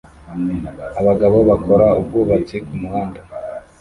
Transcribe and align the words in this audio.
abagabo 0.99 1.37
bakora 1.49 1.87
ubwubatsi 1.99 2.55
kumuhanda 2.67 3.19